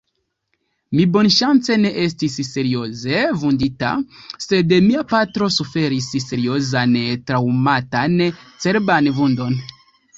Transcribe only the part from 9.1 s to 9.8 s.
vundon.